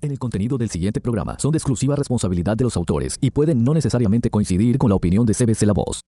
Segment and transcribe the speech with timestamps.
[0.00, 3.64] En el contenido del siguiente programa son de exclusiva responsabilidad de los autores y pueden
[3.64, 6.02] no necesariamente coincidir con la opinión de CBC La Voz.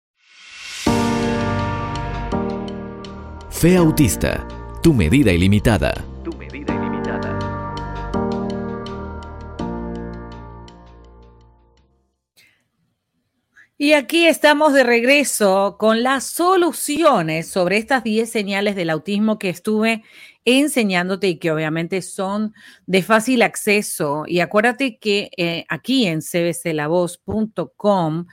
[3.48, 4.46] Fe Autista,
[4.82, 6.04] tu medida ilimitada.
[6.22, 7.38] Tu medida ilimitada.
[13.78, 19.48] Y aquí estamos de regreso con las soluciones sobre estas 10 señales del autismo que
[19.48, 20.02] estuve
[20.56, 22.54] enseñándote y que obviamente son
[22.86, 24.24] de fácil acceso.
[24.26, 28.26] Y acuérdate que eh, aquí en cbclavoz.com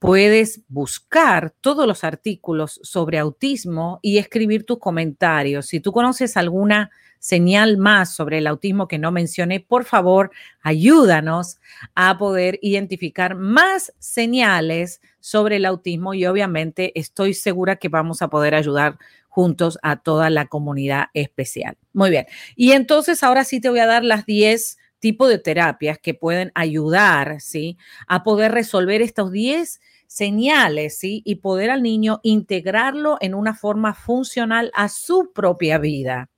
[0.00, 5.66] puedes buscar todos los artículos sobre autismo y escribir tus comentarios.
[5.66, 11.60] Si tú conoces alguna señal más sobre el autismo que no mencioné, por favor, ayúdanos
[11.94, 18.28] a poder identificar más señales sobre el autismo y obviamente estoy segura que vamos a
[18.28, 18.98] poder ayudar
[19.30, 21.78] juntos a toda la comunidad especial.
[21.94, 22.26] Muy bien.
[22.56, 26.52] Y entonces ahora sí te voy a dar las 10 tipos de terapias que pueden
[26.54, 27.78] ayudar, ¿sí?
[28.06, 31.22] A poder resolver estos 10 señales, ¿sí?
[31.24, 36.28] Y poder al niño integrarlo en una forma funcional a su propia vida,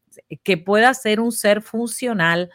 [0.44, 2.50] que pueda ser un ser funcional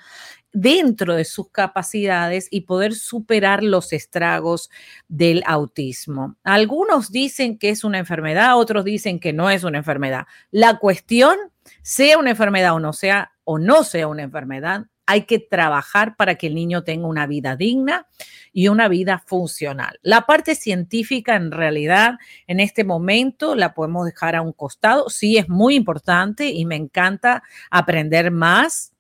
[0.54, 4.70] dentro de sus capacidades y poder superar los estragos
[5.08, 6.36] del autismo.
[6.44, 10.26] Algunos dicen que es una enfermedad, otros dicen que no es una enfermedad.
[10.52, 11.38] La cuestión,
[11.82, 16.36] sea una enfermedad o no sea o no sea una enfermedad, hay que trabajar para
[16.36, 18.08] que el niño tenga una vida digna
[18.52, 19.98] y una vida funcional.
[20.02, 25.10] La parte científica en realidad en este momento la podemos dejar a un costado.
[25.10, 28.97] Sí es muy importante y me encanta aprender más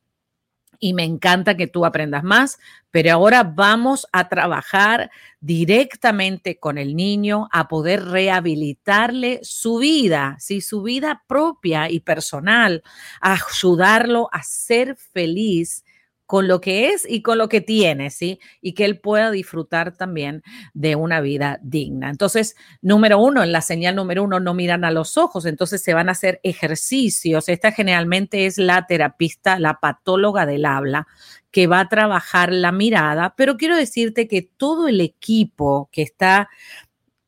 [0.80, 2.60] y me encanta que tú aprendas más,
[2.92, 10.62] pero ahora vamos a trabajar directamente con el niño a poder rehabilitarle su vida, ¿sí?
[10.62, 12.84] su vida propia y personal,
[13.22, 15.84] ayudarlo a ser feliz
[16.28, 18.40] con lo que es y con lo que tiene, ¿sí?
[18.62, 22.10] Y que él pueda disfrutar también de una vida digna.
[22.10, 25.94] Entonces, número uno, en la señal número uno, no miran a los ojos, entonces se
[25.94, 27.48] van a hacer ejercicios.
[27.48, 31.08] Esta generalmente es la terapista, la patóloga del habla,
[31.50, 36.50] que va a trabajar la mirada, pero quiero decirte que todo el equipo que está,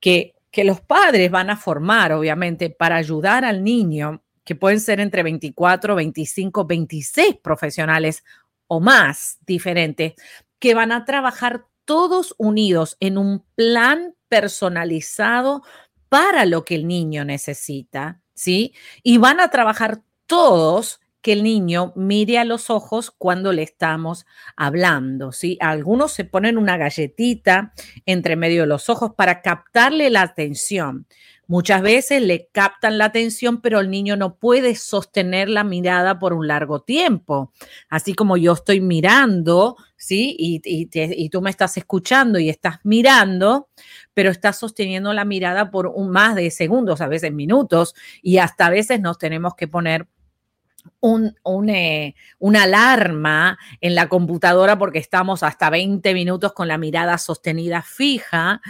[0.01, 4.99] que, que los padres van a formar, obviamente, para ayudar al niño, que pueden ser
[4.99, 8.23] entre 24, 25, 26 profesionales
[8.69, 10.13] o más diferentes
[10.59, 15.63] que van a trabajar todos unidos en un plan personalizado
[16.07, 18.73] para lo que el niño necesita, ¿sí?
[19.03, 24.25] Y van a trabajar todos que el niño mire a los ojos cuando le estamos
[24.55, 25.57] hablando, ¿sí?
[25.59, 27.73] Algunos se ponen una galletita
[28.05, 31.07] entre medio de los ojos para captarle la atención.
[31.49, 36.31] Muchas veces le captan la atención, pero el niño no puede sostener la mirada por
[36.33, 37.51] un largo tiempo.
[37.89, 40.35] Así como yo estoy mirando, ¿sí?
[40.37, 43.67] Y, tú me estás escuchando y estás mirando,
[44.13, 48.67] pero estás sosteniendo la mirada por un más de segundos, a veces minutos, y hasta
[48.67, 50.07] a veces nos tenemos que poner
[50.99, 57.17] un, eh, una alarma en la computadora porque estamos hasta 20 minutos con la mirada
[57.17, 58.61] sostenida fija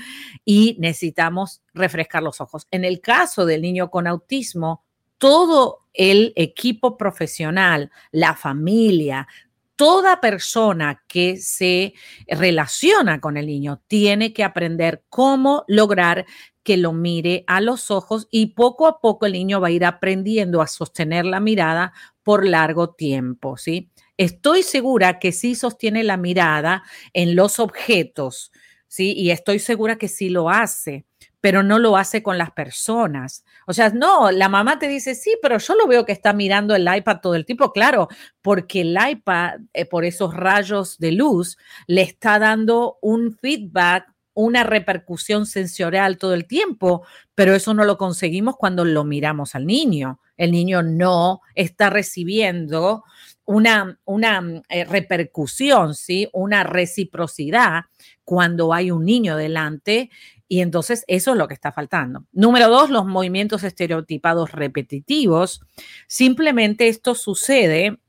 [0.46, 2.68] y necesitamos refrescar los ojos.
[2.72, 4.84] En el caso del niño con autismo,
[5.18, 9.28] todo el equipo profesional, la familia,
[9.75, 11.94] toda persona que se
[12.28, 16.25] relaciona con el niño tiene que aprender cómo lograr
[16.69, 19.84] que lo mire a los ojos y poco a poco el niño va a ir
[19.85, 23.90] aprendiendo a sostener la mirada por largo tiempo, ¿sí?
[24.18, 28.52] Estoy segura que sí sostiene la mirada en los objetos,
[28.88, 29.16] ¿sí?
[29.18, 31.07] Y estoy segura que sí lo hace,
[31.41, 33.44] pero no lo hace con las personas.
[33.66, 36.75] O sea, no, la mamá te dice, sí, pero yo lo veo que está mirando
[36.75, 38.09] el iPad todo el tiempo, claro,
[38.44, 41.57] porque el iPad, eh, por esos rayos de luz,
[41.88, 44.06] le está dando un feedback
[44.39, 47.05] una repercusión sensorial todo el tiempo,
[47.35, 50.22] pero eso no lo conseguimos cuando lo miramos al niño.
[50.38, 53.03] El niño no está recibiendo
[53.44, 56.29] una, una eh, repercusión, ¿sí?
[56.31, 57.81] una reciprocidad
[58.24, 60.09] cuando hay un niño delante
[60.47, 62.24] y entonces eso es lo que está faltando.
[62.31, 65.59] Número dos, los movimientos estereotipados repetitivos.
[66.07, 68.00] Simplemente esto sucede,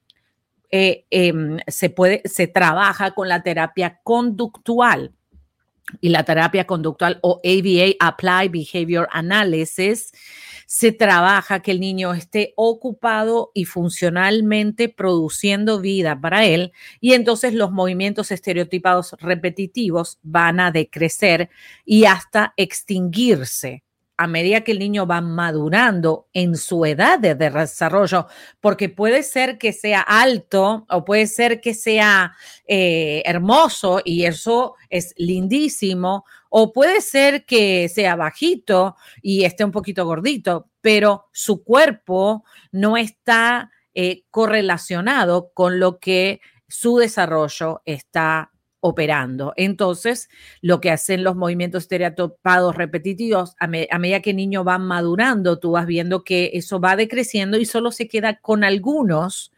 [0.71, 5.13] eh, em, se, puede, se trabaja con la terapia conductual
[6.01, 10.13] y la terapia conductual o ABA, Apply Behavior Analysis,
[10.67, 17.55] se trabaja que el niño esté ocupado y funcionalmente produciendo vida para él y entonces
[17.55, 21.51] los movimientos estereotipados repetitivos van a decrecer
[21.85, 23.83] y hasta extinguirse
[24.21, 28.27] a medida que el niño va madurando en su edad de desarrollo,
[28.61, 32.37] porque puede ser que sea alto o puede ser que sea
[32.67, 39.73] eh, hermoso y eso es lindísimo, o puede ser que sea bajito y esté un
[39.73, 48.53] poquito gordito, pero su cuerpo no está eh, correlacionado con lo que su desarrollo está
[48.81, 49.53] operando.
[49.57, 50.29] Entonces,
[50.63, 55.73] lo que hacen los movimientos estereotipados repetitivos, a, medida que el niño va madurando, tú
[55.73, 59.53] vas viendo que eso va decreciendo y solo se queda con algunos,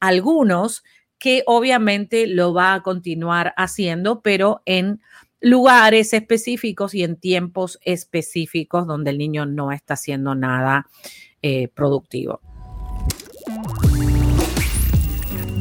[0.00, 0.84] algunos
[1.18, 5.00] que obviamente lo va a continuar haciendo, pero en
[5.40, 10.86] lugares específicos y en tiempos específicos donde el niño no está haciendo nada
[11.42, 12.40] eh, productivo.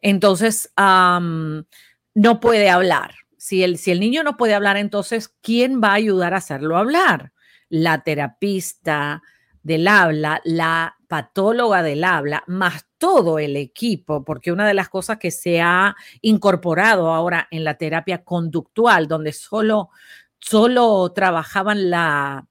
[0.00, 3.14] entonces no puede hablar.
[3.36, 6.76] Si el, si el niño no puede hablar, entonces, ¿quién va a ayudar a hacerlo
[6.76, 7.32] hablar?
[7.68, 9.22] La terapista
[9.62, 15.18] del habla, la patóloga del habla, más todo el equipo, porque una de las cosas
[15.18, 19.88] que se ha incorporado ahora en la terapia conductual, donde solo,
[20.38, 22.46] solo trabajaban la,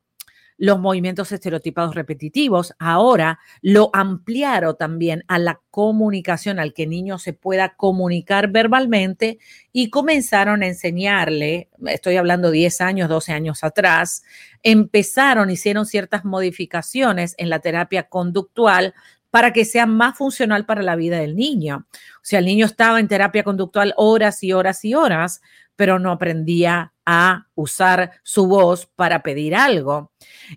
[0.60, 2.76] los movimientos estereotipados repetitivos.
[2.80, 9.40] Ahora lo ampliaron también a la comunicación, al que el niño se pueda comunicar verbalmente
[9.72, 14.24] y comenzaron a enseñarle, estoy hablando 10 años, 12 años atrás,
[14.62, 18.94] empezaron, hicieron ciertas modificaciones en la terapia conductual
[19.32, 21.88] para que sea más funcional para la vida del niño.
[22.18, 25.42] O sea, el niño estaba en terapia conductual horas y horas y horas,
[25.78, 30.12] pero no aprendía a usar su voz para pedir algo.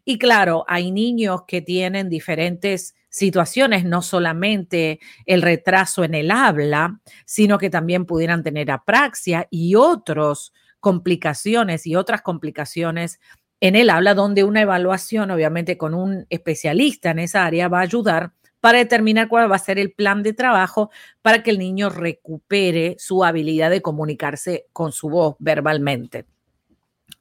[0.05, 7.01] Y claro, hay niños que tienen diferentes situaciones, no solamente el retraso en el habla,
[7.25, 13.19] sino que también pudieran tener apraxia y otras complicaciones y otras complicaciones
[13.61, 17.83] en el habla, donde una evaluación, obviamente con un especialista en esa área, va a
[17.83, 20.91] ayudar para determinar cuál va a ser el plan de trabajo
[21.23, 26.27] para que el niño recupere su habilidad de comunicarse con su voz verbalmente.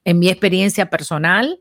[0.03, 1.59] En mi experiencia personal,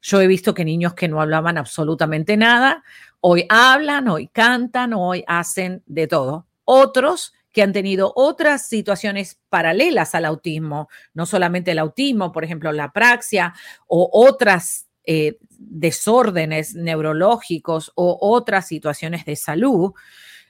[0.00, 2.84] yo he visto que niños que no hablaban absolutamente nada,
[3.20, 6.46] hoy hablan, hoy cantan, hoy hacen de todo.
[6.64, 12.72] Otros que han tenido otras situaciones paralelas al autismo, no solamente el autismo, por ejemplo,
[12.72, 13.54] la praxia
[13.86, 19.92] o otras eh, desórdenes neurológicos o otras situaciones de salud,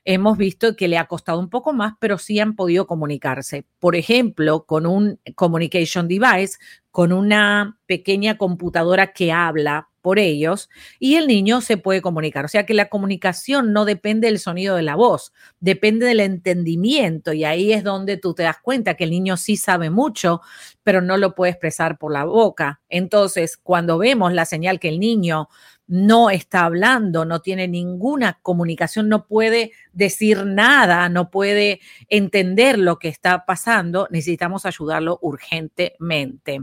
[0.04, 3.66] hemos visto que le ha costado un poco más, pero sí han podido comunicarse.
[3.78, 6.58] Por ejemplo, con un communication device,
[6.90, 10.68] con una pequeña computadora que habla por ellos
[10.98, 12.44] y el niño se puede comunicar.
[12.44, 17.32] O sea que la comunicación no depende del sonido de la voz, depende del entendimiento
[17.32, 20.42] y ahí es donde tú te das cuenta que el niño sí sabe mucho,
[20.82, 22.82] pero no lo puede expresar por la boca.
[22.90, 25.48] Entonces, cuando vemos la señal que el niño
[25.86, 32.98] no está hablando, no tiene ninguna comunicación, no puede decir nada, no puede entender lo
[32.98, 36.62] que está pasando, necesitamos ayudarlo urgentemente.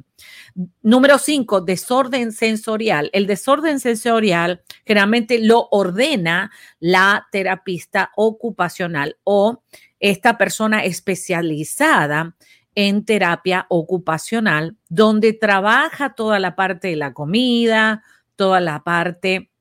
[0.82, 3.10] Número cinco, desorden sensorial.
[3.14, 9.64] El desorden sensorial generalmente lo ordena la terapista ocupacional o
[10.00, 12.36] esta persona especializada
[12.74, 18.04] en terapia ocupacional, donde trabaja toda la parte de la comida,
[18.36, 19.52] toda la parte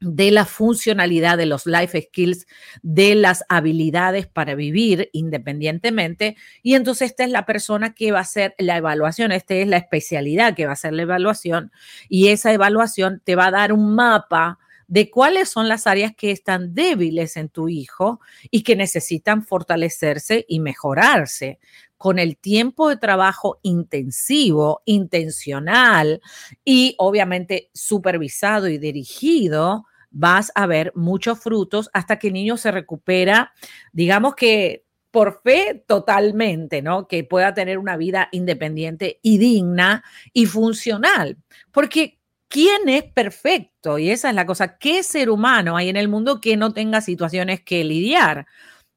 [0.00, 2.46] de la funcionalidad de los life skills,
[2.82, 6.36] de las habilidades para vivir independientemente.
[6.62, 9.76] Y entonces esta es la persona que va a hacer la evaluación, esta es la
[9.76, 11.70] especialidad que va a hacer la evaluación
[12.08, 14.58] y esa evaluación te va a dar un mapa
[14.90, 18.20] de cuáles son las áreas que están débiles en tu hijo
[18.50, 21.60] y que necesitan fortalecerse y mejorarse
[21.96, 26.20] con el tiempo de trabajo intensivo, intencional
[26.64, 32.72] y obviamente supervisado y dirigido, vas a ver muchos frutos hasta que el niño se
[32.72, 33.52] recupera,
[33.92, 37.06] digamos que por fe totalmente, ¿no?
[37.06, 41.36] Que pueda tener una vida independiente y digna y funcional.
[41.72, 42.19] Porque
[42.50, 43.98] ¿quién es perfecto?
[43.98, 44.76] Y esa es la cosa.
[44.76, 48.46] ¿Qué ser humano hay en el mundo que no tenga situaciones que lidiar?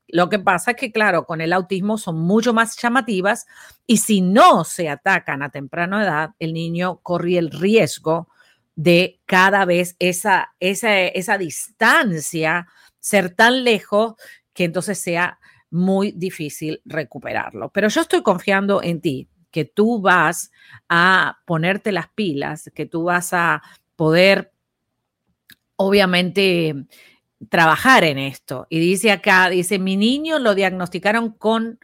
[0.10, 3.46] Lo que pasa es que, claro, con el autismo son mucho más llamativas
[3.88, 8.28] y si no se atacan a temprana edad, el niño corre el riesgo
[8.76, 12.68] de cada vez esa, esa, esa distancia
[13.00, 14.16] ser tan lejos
[14.54, 17.70] que entonces sea muy difícil recuperarlo.
[17.72, 20.52] Pero yo estoy confiando en ti, que tú vas
[20.90, 23.62] a ponerte las pilas, que tú vas a
[23.96, 24.52] poder,
[25.76, 26.88] obviamente,
[27.50, 28.66] trabajar en esto.
[28.70, 31.80] Y dice acá, dice, mi niño lo diagnosticaron con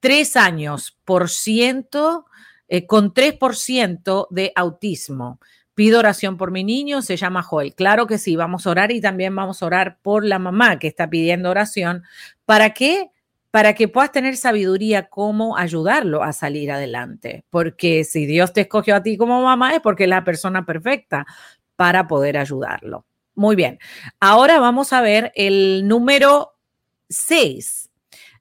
[0.00, 2.26] tres años por ciento,
[2.68, 5.40] eh, con 3% de autismo.
[5.74, 7.74] Pido oración por mi niño, se llama Joel.
[7.74, 10.88] Claro que sí, vamos a orar y también vamos a orar por la mamá que
[10.88, 12.04] está pidiendo oración.
[12.44, 13.10] ¿Para qué?
[13.54, 17.44] Para que puedas tener sabiduría cómo ayudarlo a salir adelante.
[17.50, 21.24] Porque si Dios te escogió a ti como mamá es porque es la persona perfecta
[21.76, 23.06] para poder ayudarlo.
[23.36, 23.78] Muy bien.
[24.18, 26.56] Ahora vamos a ver el número
[27.10, 27.92] 6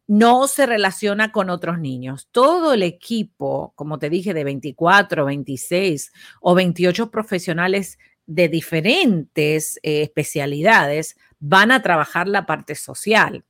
[0.07, 2.27] no se relaciona con otros niños.
[2.31, 10.01] Todo el equipo, como te dije, de 24, 26 o 28 profesionales de diferentes eh,
[10.01, 13.45] especialidades van a trabajar la parte social.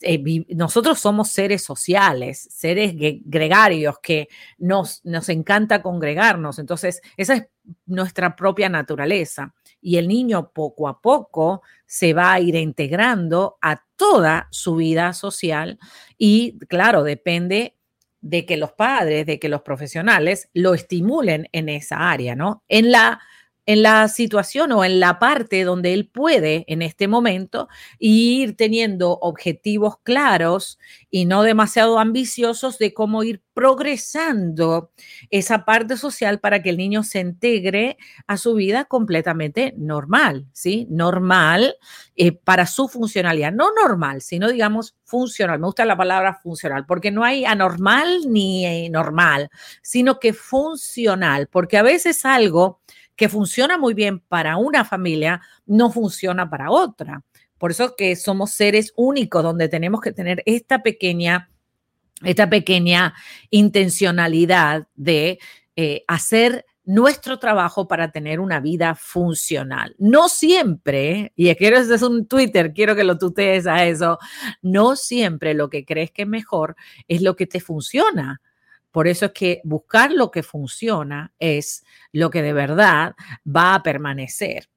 [0.00, 4.28] Eh, nosotros somos seres sociales, seres gregarios que
[4.58, 6.58] nos, nos encanta congregarnos.
[6.58, 7.46] Entonces, esa es
[7.86, 13.84] nuestra propia naturaleza y el niño poco a poco se va a ir integrando a
[13.96, 15.78] toda su vida social
[16.16, 17.76] y claro, depende
[18.20, 22.64] de que los padres, de que los profesionales lo estimulen en esa área, ¿no?
[22.68, 23.20] En la
[23.68, 29.18] en la situación o en la parte donde él puede en este momento ir teniendo
[29.20, 30.78] objetivos claros
[31.10, 34.90] y no demasiado ambiciosos de cómo ir progresando
[35.28, 40.86] esa parte social para que el niño se integre a su vida completamente normal, ¿sí?
[40.88, 41.76] Normal
[42.16, 45.58] eh, para su funcionalidad, no normal, sino digamos funcional.
[45.58, 49.50] Me gusta la palabra funcional porque no hay anormal ni eh, normal,
[49.82, 52.80] sino que funcional, porque a veces algo
[53.18, 57.24] que funciona muy bien para una familia, no funciona para otra.
[57.58, 61.50] Por eso que somos seres únicos, donde tenemos que tener esta pequeña,
[62.22, 63.14] esta pequeña
[63.50, 65.40] intencionalidad de
[65.74, 69.96] eh, hacer nuestro trabajo para tener una vida funcional.
[69.98, 74.20] No siempre, y quiero es un Twitter, quiero que lo tutees a eso,
[74.62, 76.76] no siempre lo que crees que es mejor
[77.08, 78.40] es lo que te funciona.
[78.98, 83.14] Por eso es que buscar lo que funciona es lo que de verdad
[83.46, 84.68] va a permanecer.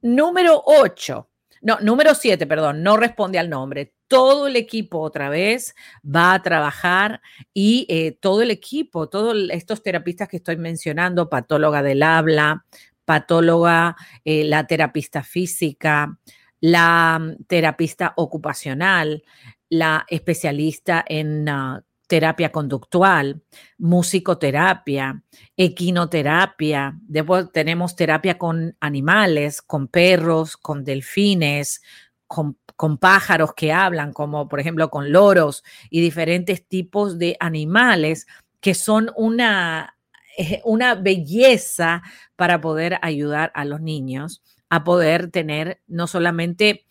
[0.00, 1.28] Número 8,
[1.60, 3.92] no, número 7, perdón, no responde al nombre.
[4.08, 7.20] Todo el equipo otra vez va a trabajar
[7.52, 12.64] y eh, todo el equipo, todos estos terapistas que estoy mencionando, patóloga del habla,
[13.04, 16.18] patóloga, eh, la terapista física,
[16.60, 19.22] la mm, terapista ocupacional,
[19.68, 23.42] la especialista en uh, terapia conductual,
[23.78, 25.22] musicoterapia,
[25.56, 26.98] equinoterapia.
[27.02, 31.82] Después tenemos terapia con animales, con perros, con delfines,
[32.26, 32.56] con,
[33.00, 38.26] pájaros que hablan, como por ejemplo con loros y diferentes tipos de animales
[38.60, 39.96] que son una,
[40.36, 42.02] eh, una belleza
[42.36, 46.84] para poder ayudar a los niños a poder tener no solamente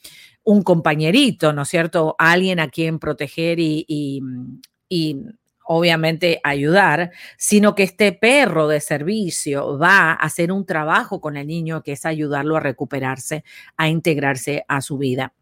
[0.44, 2.16] un compañerito, ¿no es cierto?
[2.18, 4.22] Alguien a quien proteger y, y
[5.66, 11.48] obviamente ayudar, sino que este perro de servicio va a hacer un trabajo con el
[11.48, 13.44] niño que es ayudarlo a recuperarse,
[13.75, 15.34] a integrarse a su vida.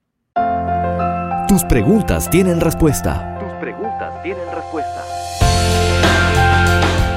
[1.48, 3.38] Tus preguntas tienen respuesta.
[3.40, 5.04] Tus preguntas tienen respuesta.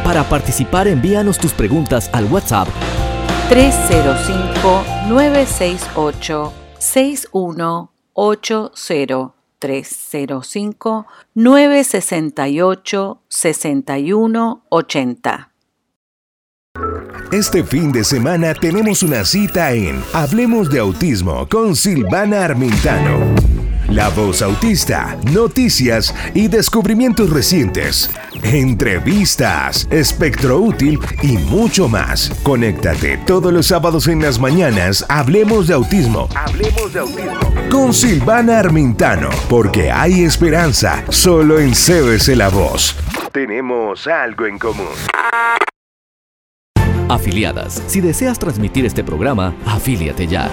[0.04, 2.68] Para participar, envíanos tus preguntas al WhatsApp
[3.48, 15.52] 305 968 6180 305 968 6180.
[17.32, 23.65] Este fin de semana tenemos una cita en Hablemos de Autismo con Silvana Armintano.
[23.88, 28.10] La voz autista, noticias y descubrimientos recientes,
[28.42, 32.30] entrevistas, espectro útil y mucho más.
[32.42, 35.06] Conéctate todos los sábados en las mañanas.
[35.08, 36.28] Hablemos de autismo.
[36.34, 37.54] Hablemos de autismo.
[37.70, 42.96] Con Silvana Armintano, porque hay esperanza solo en CBC La Voz.
[43.32, 44.86] Tenemos algo en común.
[47.08, 47.80] Afiliadas.
[47.86, 50.50] Si deseas transmitir este programa, afíliate ya.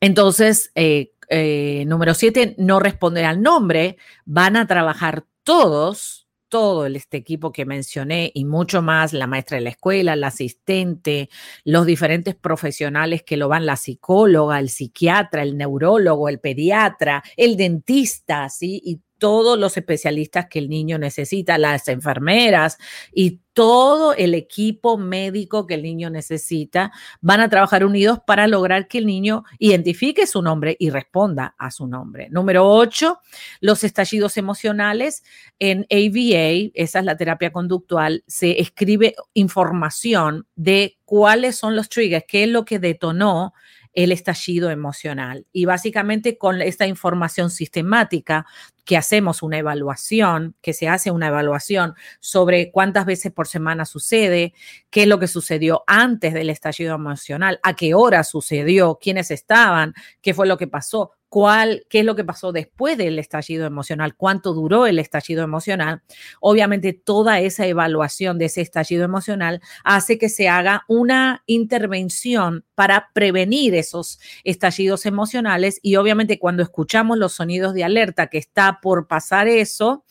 [0.00, 3.96] Entonces, eh, eh, número siete, no responder al nombre.
[4.24, 9.64] Van a trabajar todos, todo este equipo que mencioné y mucho más, la maestra de
[9.64, 11.28] la escuela, la asistente,
[11.64, 17.56] los diferentes profesionales que lo van, la psicóloga, el psiquiatra, el neurólogo, el pediatra, el
[17.56, 19.00] dentista, ¿sí?
[19.18, 22.78] Todos los especialistas que el niño necesita, las enfermeras
[23.12, 26.92] y todo el equipo médico que el niño necesita
[27.22, 31.70] van a trabajar unidos para lograr que el niño identifique su nombre y responda a
[31.70, 32.28] su nombre.
[32.30, 33.20] Número ocho,
[33.60, 35.24] los estallidos emocionales.
[35.58, 42.26] En AVA, esa es la terapia conductual, se escribe información de cuáles son los triggers,
[42.28, 43.54] qué es lo que detonó
[43.96, 45.46] el estallido emocional.
[45.52, 48.46] Y básicamente con esta información sistemática
[48.84, 54.52] que hacemos una evaluación, que se hace una evaluación sobre cuántas veces por semana sucede,
[54.90, 59.94] qué es lo que sucedió antes del estallido emocional, a qué hora sucedió, quiénes estaban,
[60.20, 64.16] qué fue lo que pasó, cuál, qué es lo que pasó después del estallido emocional,
[64.16, 66.02] cuánto duró el estallido emocional.
[66.40, 73.10] Obviamente toda esa evaluación de ese estallido emocional hace que se haga una intervención para
[73.12, 79.06] prevenir esos estallidos emocionales y obviamente cuando escuchamos los sonidos de alerta que está por
[79.06, 80.04] pasar eso,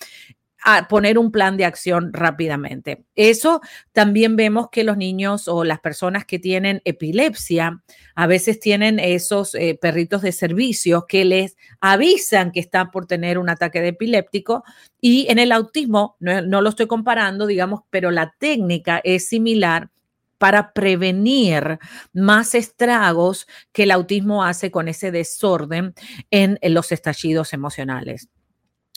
[0.67, 3.05] a poner un plan de acción rápidamente.
[3.15, 3.61] Eso
[3.93, 7.83] también vemos que los niños o las personas que tienen epilepsia
[8.15, 13.37] a veces tienen esos eh, perritos de servicio que les avisan que están por tener
[13.37, 14.63] un ataque de epiléptico
[14.99, 19.91] y en el autismo, no, no lo estoy comparando, digamos, pero la técnica es similar
[20.39, 21.77] para prevenir
[22.11, 25.93] más estragos que el autismo hace con ese desorden
[26.31, 28.29] en los estallidos emocionales.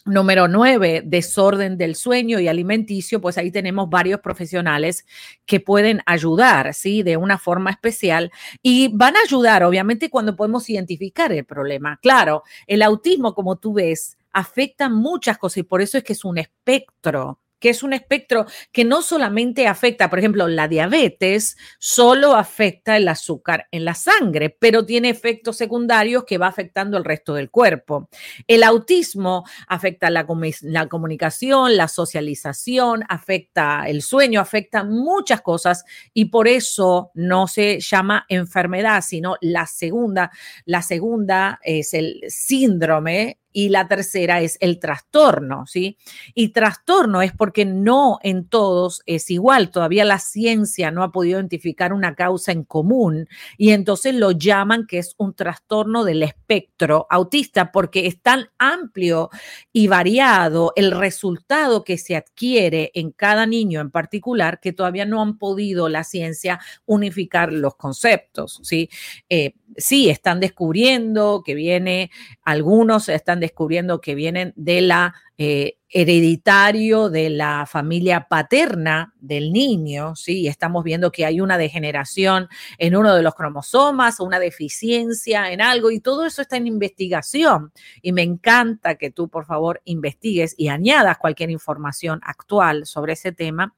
[0.09, 5.05] Número nueve, desorden del sueño y alimenticio, pues ahí tenemos varios profesionales
[5.45, 7.03] que pueden ayudar, ¿sí?
[7.03, 11.99] De una forma especial y van a ayudar, obviamente, cuando podemos identificar el problema.
[12.00, 16.25] Claro, el autismo, como tú ves, afecta muchas cosas y por eso es que es
[16.25, 22.35] un espectro que es un espectro que no solamente afecta, por ejemplo, la diabetes, solo
[22.35, 27.35] afecta el azúcar en la sangre, pero tiene efectos secundarios que va afectando el resto
[27.35, 28.09] del cuerpo.
[28.47, 30.27] El autismo afecta la,
[30.62, 37.81] la comunicación, la socialización, afecta el sueño, afecta muchas cosas y por eso no se
[37.81, 40.31] llama enfermedad, sino la segunda,
[40.65, 45.97] la segunda es el síndrome y la tercera es el trastorno, ¿sí?
[46.35, 51.38] Y trastorno es porque no en todos es igual, todavía la ciencia no ha podido
[51.38, 57.07] identificar una causa en común y entonces lo llaman que es un trastorno del espectro
[57.11, 59.31] autista porque es tan amplio
[59.73, 65.23] y variado el resultado que se adquiere en cada niño en particular que todavía no
[65.23, 68.88] han podido la ciencia unificar los conceptos, ¿sí?
[69.29, 72.11] Eh, sí, están descubriendo que viene,
[72.42, 80.16] algunos están descubriendo que vienen de la eh, hereditario de la familia paterna del niño,
[80.16, 80.48] ¿sí?
[80.48, 85.90] Estamos viendo que hay una degeneración en uno de los cromosomas, una deficiencia en algo,
[85.90, 87.72] y todo eso está en investigación.
[88.03, 93.33] Y me encanta que tú, por favor, investigues y añadas cualquier información actual sobre ese
[93.33, 93.74] tema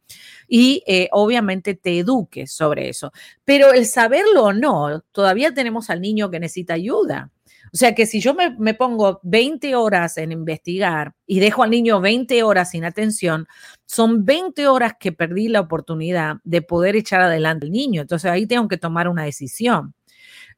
[0.49, 3.13] y eh, obviamente te eduques sobre eso.
[3.45, 7.31] Pero el saberlo o no, todavía tenemos al niño que necesita ayuda.
[7.73, 12.01] O sea que si yo me, pongo 20 horas en investigar y dejo al niño
[12.01, 13.47] 20 horas sin atención,
[13.87, 18.03] son 20 horas que perdí la oportunidad de poder echar adelante al niño.
[18.03, 19.95] Entonces ahí tengo que tomar una decisión.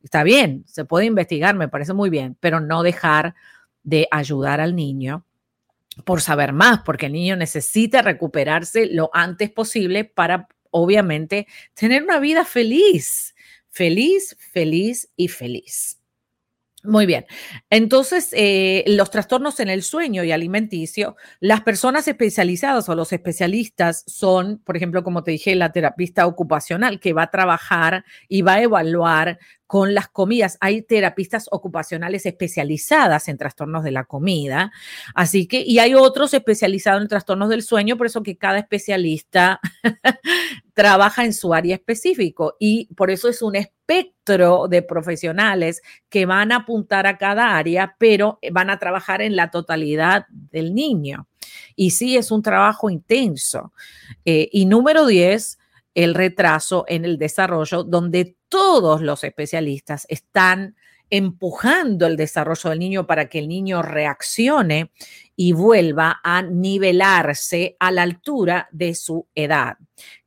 [0.03, 3.35] Está bien, se puede investigar, me parece muy bien, pero no dejar
[3.83, 5.25] de ayudar al niño
[6.05, 12.19] por saber más, porque el niño necesita recuperarse lo antes posible para, obviamente, tener una
[12.19, 13.35] vida feliz,
[13.69, 16.02] feliz, feliz y feliz.
[16.85, 17.27] Muy bien.
[17.71, 24.03] Entonces, eh, los trastornos en el sueño y alimenticio, las personas especializadas o los especialistas
[24.09, 28.55] son, por ejemplo, como te dije, la terapista ocupacional que va a trabajar y va
[28.55, 29.39] a evaluar
[29.73, 30.59] con las comidas.
[30.61, 34.73] Hay terapistas ocupacionales especializadas en trastornos de la comida,
[35.15, 39.61] así que, y hay otros especializados en trastornos del sueño, por eso que cada especialista
[40.75, 43.57] trabaja en su área específico y por eso es un
[43.99, 49.37] espectro de profesionales que van a apuntar a cada área, pero van a trabajar en
[49.37, 51.29] la totalidad del niño.
[51.77, 53.73] Y sí, es un trabajo intenso.
[54.25, 55.59] Eh, y número 10,
[55.95, 60.77] el retraso en el desarrollo, donde todos los especialistas están
[61.11, 64.93] empujando el desarrollo del niño para que el niño reaccione
[65.37, 69.77] y vuelva a nivelarse a la altura de su edad.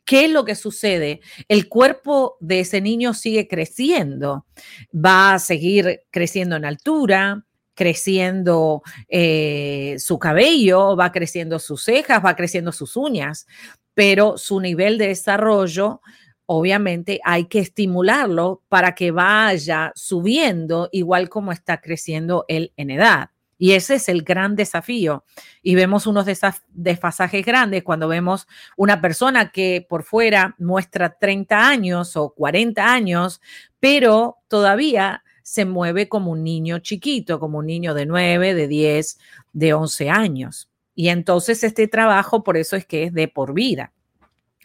[0.05, 1.19] ¿Qué es lo que sucede?
[1.47, 4.45] El cuerpo de ese niño sigue creciendo,
[4.93, 12.35] va a seguir creciendo en altura, creciendo eh, su cabello, va creciendo sus cejas, va
[12.35, 13.47] creciendo sus uñas,
[13.95, 16.01] pero su nivel de desarrollo,
[16.45, 23.29] obviamente hay que estimularlo para que vaya subiendo igual como está creciendo él en edad.
[23.57, 25.23] Y ese es el gran desafío.
[25.61, 26.25] Y vemos unos
[26.69, 33.41] desfasajes grandes cuando vemos una persona que por fuera muestra 30 años o 40 años,
[33.79, 39.19] pero todavía se mueve como un niño chiquito, como un niño de 9, de 10,
[39.53, 40.69] de 11 años.
[40.95, 43.93] Y entonces este trabajo, por eso es que es de por vida.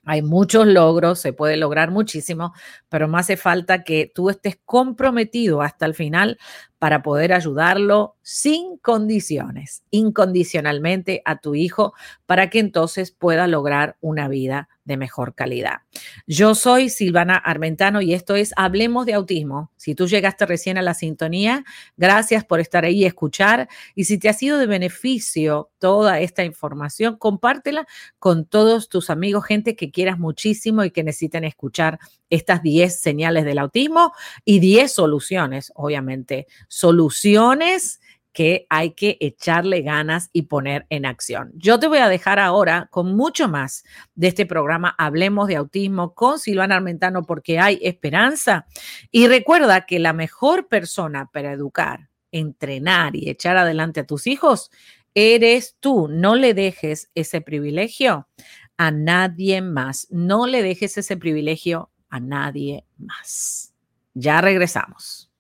[0.05, 2.55] Hay muchos logros, se puede lograr muchísimo,
[2.91, 6.39] pero más hace falta que tú estés comprometido hasta el final
[6.81, 11.93] para poder ayudarlo sin condiciones, incondicionalmente a tu hijo,
[12.25, 15.81] para que entonces pueda lograr una vida de mejor calidad.
[16.27, 19.71] Yo soy Silvana Armentano y esto es Hablemos de Autismo.
[19.77, 21.65] Si tú llegaste recién a la sintonía,
[21.99, 23.69] gracias por estar ahí y escuchar.
[23.95, 27.87] Y si te ha sido de beneficio toda esta información, compártela
[28.19, 31.99] con todos tus amigos, gente que quieras muchísimo y que necesiten escuchar
[32.31, 34.13] estas 10 señales del autismo
[34.45, 38.01] y 10 soluciones, obviamente, soluciones
[38.33, 41.51] que hay que echarle ganas y poner en acción.
[41.55, 46.15] Yo te voy a dejar ahora con mucho más de este programa Hablemos de Autismo
[46.15, 48.67] con Silvana Armentano porque hay esperanza.
[49.11, 54.71] Y recuerda que la mejor persona para educar, entrenar y echar adelante a tus hijos
[55.15, 56.07] eres tú.
[56.09, 58.29] No le dejes ese privilegio
[58.77, 60.07] a nadie más.
[60.11, 63.73] No le dejes ese privilegio a nadie más.
[64.15, 65.31] Ya regresamos.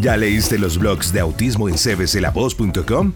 [0.00, 3.12] ¿Ya leíste los blogs de autismo en cbclavoz.com?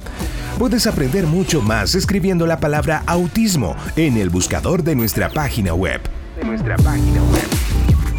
[0.59, 6.01] Puedes aprender mucho más escribiendo la palabra autismo en el buscador de nuestra página web.
[6.37, 7.63] De nuestra página web.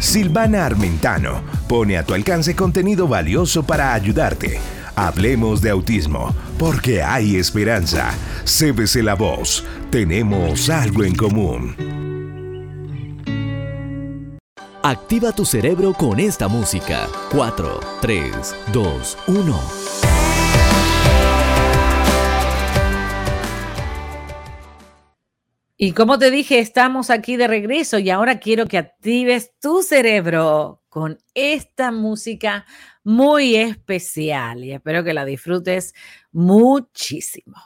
[0.00, 4.58] Silvana Armentano pone a tu alcance contenido valioso para ayudarte.
[4.96, 8.14] Hablemos de autismo, porque hay esperanza.
[8.44, 11.74] CBC La Voz, tenemos algo en común.
[14.82, 17.08] Activa tu cerebro con esta música.
[17.32, 20.23] 4, 3, 2, 1.
[25.86, 30.82] Y como te dije, estamos aquí de regreso y ahora quiero que actives tu cerebro
[30.88, 32.64] con esta música
[33.02, 35.92] muy especial y espero que la disfrutes
[36.32, 37.58] muchísimo.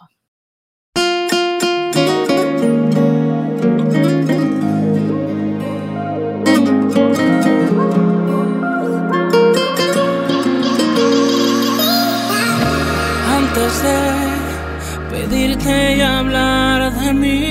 [15.08, 17.47] pedirte y hablar de y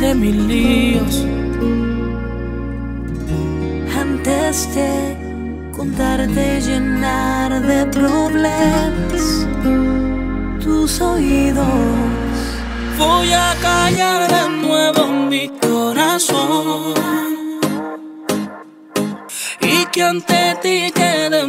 [0.00, 1.24] de mil líos.
[3.98, 5.16] Antes de
[5.76, 9.46] contarte llenar de problemas
[10.62, 11.66] tus oídos.
[12.98, 16.94] Voy a callar de nuevo mi corazón
[19.60, 21.46] y que ante ti quede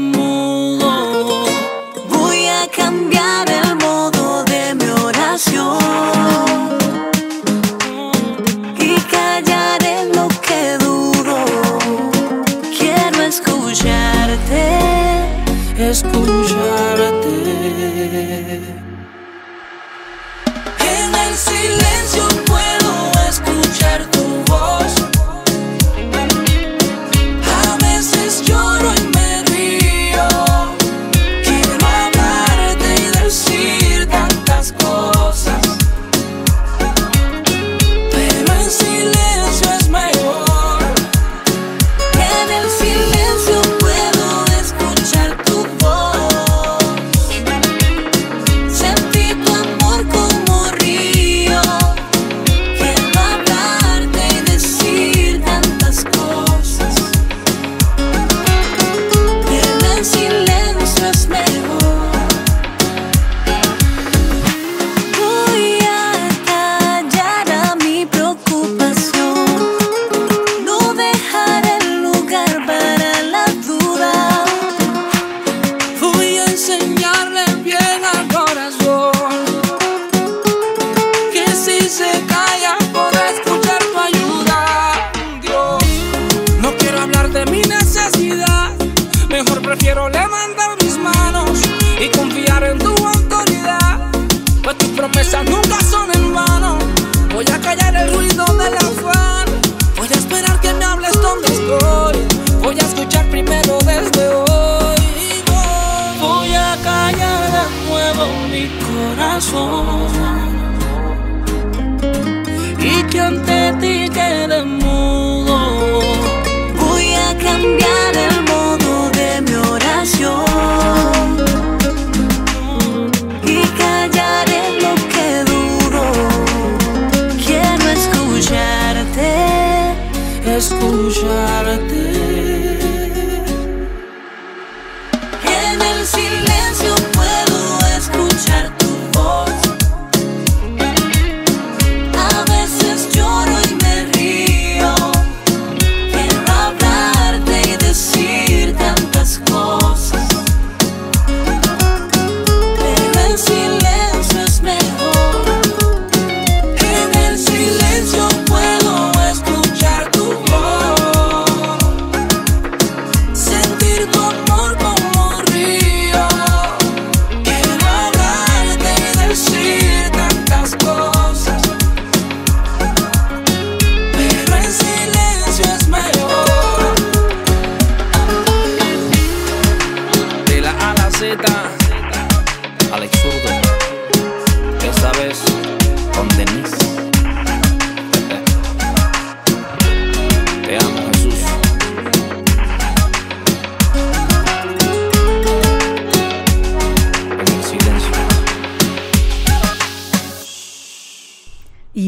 [109.39, 110.18] Voy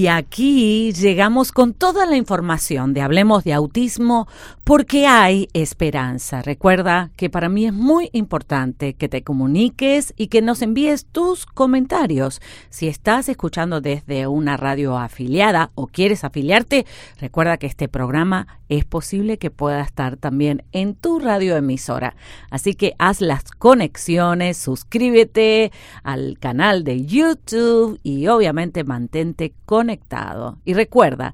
[0.01, 4.27] Y aquí llegamos con toda la información de Hablemos de Autismo
[4.71, 6.41] porque hay esperanza.
[6.41, 11.45] Recuerda que para mí es muy importante que te comuniques y que nos envíes tus
[11.45, 12.39] comentarios.
[12.69, 16.85] Si estás escuchando desde una radio afiliada o quieres afiliarte,
[17.19, 22.15] recuerda que este programa es posible que pueda estar también en tu radioemisora.
[22.49, 30.59] Así que haz las conexiones, suscríbete al canal de YouTube y obviamente mantente conectado.
[30.63, 31.33] Y recuerda